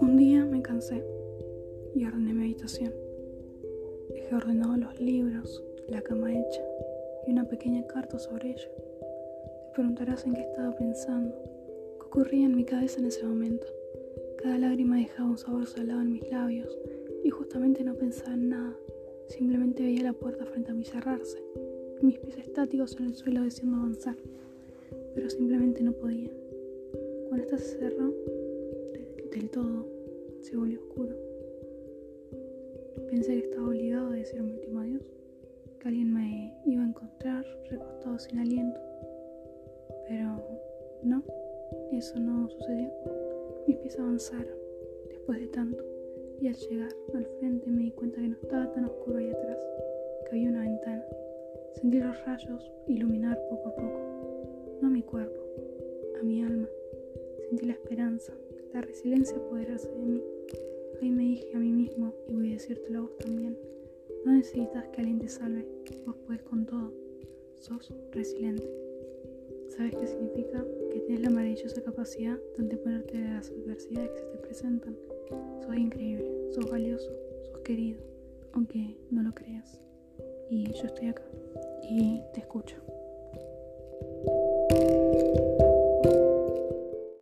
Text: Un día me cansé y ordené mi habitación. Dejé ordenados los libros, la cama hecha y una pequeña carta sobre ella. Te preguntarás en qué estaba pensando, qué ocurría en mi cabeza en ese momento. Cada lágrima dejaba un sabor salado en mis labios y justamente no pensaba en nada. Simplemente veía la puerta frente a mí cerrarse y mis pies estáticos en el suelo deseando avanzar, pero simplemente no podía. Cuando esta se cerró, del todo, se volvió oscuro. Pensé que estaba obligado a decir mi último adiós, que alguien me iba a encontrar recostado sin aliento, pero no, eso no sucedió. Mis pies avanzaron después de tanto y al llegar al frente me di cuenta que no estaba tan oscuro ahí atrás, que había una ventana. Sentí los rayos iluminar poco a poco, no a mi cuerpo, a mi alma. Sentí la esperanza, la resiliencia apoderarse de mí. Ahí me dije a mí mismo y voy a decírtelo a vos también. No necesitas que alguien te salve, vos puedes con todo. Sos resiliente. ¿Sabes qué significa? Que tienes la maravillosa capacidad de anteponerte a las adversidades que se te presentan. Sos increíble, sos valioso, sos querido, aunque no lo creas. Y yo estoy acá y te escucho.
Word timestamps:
Un 0.00 0.16
día 0.16 0.44
me 0.44 0.60
cansé 0.60 1.04
y 1.94 2.04
ordené 2.04 2.34
mi 2.34 2.44
habitación. 2.46 2.92
Dejé 4.08 4.34
ordenados 4.34 4.78
los 4.78 5.00
libros, 5.00 5.62
la 5.88 6.02
cama 6.02 6.32
hecha 6.36 6.62
y 7.26 7.30
una 7.30 7.44
pequeña 7.44 7.86
carta 7.86 8.18
sobre 8.18 8.50
ella. 8.50 8.68
Te 8.74 9.74
preguntarás 9.74 10.26
en 10.26 10.34
qué 10.34 10.40
estaba 10.40 10.74
pensando, 10.74 11.36
qué 12.00 12.06
ocurría 12.06 12.46
en 12.46 12.56
mi 12.56 12.64
cabeza 12.64 12.98
en 12.98 13.06
ese 13.06 13.24
momento. 13.24 13.68
Cada 14.42 14.58
lágrima 14.58 14.96
dejaba 14.96 15.30
un 15.30 15.38
sabor 15.38 15.68
salado 15.68 16.00
en 16.00 16.12
mis 16.12 16.28
labios 16.28 16.76
y 17.22 17.30
justamente 17.30 17.84
no 17.84 17.94
pensaba 17.94 18.34
en 18.34 18.48
nada. 18.48 18.76
Simplemente 19.28 19.84
veía 19.84 20.02
la 20.02 20.12
puerta 20.12 20.44
frente 20.44 20.72
a 20.72 20.74
mí 20.74 20.84
cerrarse 20.84 21.38
y 22.02 22.06
mis 22.06 22.18
pies 22.18 22.38
estáticos 22.38 22.96
en 22.98 23.06
el 23.06 23.14
suelo 23.14 23.42
deseando 23.42 23.76
avanzar, 23.76 24.16
pero 25.14 25.28
simplemente 25.30 25.82
no 25.82 25.92
podía. 25.92 26.30
Cuando 27.28 27.44
esta 27.44 27.58
se 27.58 27.78
cerró, 27.78 28.12
del 29.30 29.48
todo, 29.50 29.86
se 30.40 30.56
volvió 30.56 30.80
oscuro. 30.80 31.14
Pensé 33.08 33.32
que 33.32 33.48
estaba 33.48 33.68
obligado 33.68 34.08
a 34.08 34.14
decir 34.14 34.42
mi 34.42 34.52
último 34.52 34.80
adiós, 34.80 35.02
que 35.78 35.88
alguien 35.88 36.12
me 36.12 36.54
iba 36.66 36.82
a 36.82 36.88
encontrar 36.88 37.44
recostado 37.70 38.18
sin 38.18 38.38
aliento, 38.38 38.80
pero 40.08 40.42
no, 41.02 41.22
eso 41.92 42.18
no 42.18 42.48
sucedió. 42.48 42.90
Mis 43.66 43.76
pies 43.78 43.98
avanzaron 43.98 44.58
después 45.08 45.40
de 45.40 45.46
tanto 45.48 45.84
y 46.40 46.48
al 46.48 46.54
llegar 46.54 46.90
al 47.14 47.26
frente 47.26 47.70
me 47.70 47.82
di 47.84 47.90
cuenta 47.92 48.20
que 48.20 48.28
no 48.28 48.36
estaba 48.42 48.72
tan 48.72 48.84
oscuro 48.86 49.18
ahí 49.18 49.30
atrás, 49.30 49.58
que 50.24 50.30
había 50.30 50.48
una 50.48 50.62
ventana. 50.62 51.04
Sentí 51.74 51.98
los 52.00 52.24
rayos 52.24 52.72
iluminar 52.88 53.38
poco 53.48 53.68
a 53.68 53.74
poco, 53.76 54.29
no 54.80 54.88
a 54.88 54.90
mi 54.90 55.02
cuerpo, 55.02 55.40
a 56.20 56.22
mi 56.22 56.42
alma. 56.42 56.68
Sentí 57.48 57.66
la 57.66 57.72
esperanza, 57.72 58.32
la 58.72 58.80
resiliencia 58.80 59.36
apoderarse 59.36 59.90
de 59.90 60.06
mí. 60.06 60.22
Ahí 61.00 61.10
me 61.10 61.22
dije 61.22 61.54
a 61.54 61.58
mí 61.58 61.72
mismo 61.72 62.14
y 62.28 62.34
voy 62.34 62.50
a 62.50 62.54
decírtelo 62.54 62.98
a 62.98 63.02
vos 63.02 63.16
también. 63.18 63.58
No 64.24 64.32
necesitas 64.32 64.86
que 64.88 65.00
alguien 65.00 65.18
te 65.18 65.28
salve, 65.28 65.66
vos 66.06 66.16
puedes 66.26 66.42
con 66.42 66.66
todo. 66.66 66.92
Sos 67.58 67.92
resiliente. 68.12 68.68
¿Sabes 69.68 69.94
qué 69.96 70.06
significa? 70.06 70.64
Que 70.90 71.00
tienes 71.00 71.22
la 71.22 71.30
maravillosa 71.30 71.82
capacidad 71.82 72.38
de 72.56 72.62
anteponerte 72.62 73.16
a 73.18 73.34
las 73.34 73.50
adversidades 73.50 74.10
que 74.10 74.18
se 74.18 74.26
te 74.26 74.38
presentan. 74.38 74.96
Sos 75.62 75.76
increíble, 75.76 76.30
sos 76.50 76.70
valioso, 76.70 77.10
sos 77.44 77.60
querido, 77.60 78.00
aunque 78.52 78.96
no 79.10 79.22
lo 79.22 79.32
creas. 79.34 79.80
Y 80.50 80.72
yo 80.72 80.84
estoy 80.84 81.08
acá 81.08 81.24
y 81.82 82.20
te 82.34 82.40
escucho. 82.40 82.76